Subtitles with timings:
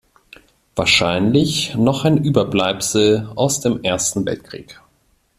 [0.75, 4.81] Wahrscheinlich noch ein Überbleibsel aus dem Ersten Weltkrieg.